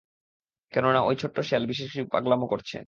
কেননা 0.73 0.99
ওই 1.01 1.15
ছোট্ট 1.21 1.37
শেয়াল 1.39 1.63
কিছু 1.63 1.83
বিশেষ 1.83 1.91
পাগলামো 2.13 2.45
করছে। 2.47 2.77